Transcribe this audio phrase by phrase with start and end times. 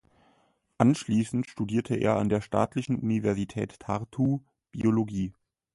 [0.79, 4.39] Anschließend studierte er an der Staatlichen Universität Tartu
[4.71, 5.35] Biologie.